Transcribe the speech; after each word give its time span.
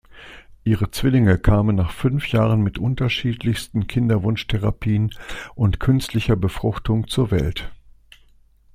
Ihre 0.63 0.89
Zwillinge 0.89 1.37
kamen 1.37 1.75
nach 1.75 1.91
fünf 1.91 2.29
Jahren 2.31 2.63
mit 2.63 2.79
unterschiedlichsten 2.79 3.85
Kinderwunsch-Therapien 3.85 5.11
und 5.53 5.79
künstlicher 5.79 6.35
Befruchtung 6.35 7.07
zur 7.07 7.29
Welt. 7.29 7.71